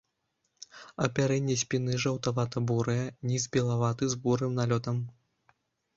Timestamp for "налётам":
4.61-4.97